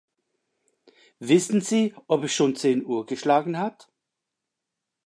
[1.19, 3.87] Wissen Sie, ob es schon zehn Uhr geschlagen hat?